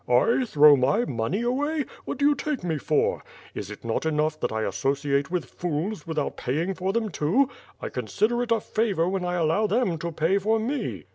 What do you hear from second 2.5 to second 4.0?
me for? Is it